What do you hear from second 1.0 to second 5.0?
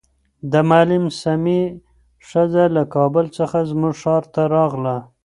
سمیع ښځه له کابل څخه زموږ ښار ته راغله.